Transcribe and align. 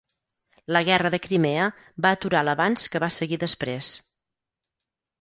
La 0.75 0.81
guerra 0.87 1.11
de 1.15 1.19
Crimea 1.25 1.69
va 2.07 2.15
aturar 2.19 2.43
l'avanç 2.49 2.89
que 2.97 3.05
va 3.07 3.13
seguir 3.21 3.43
després. 3.47 3.95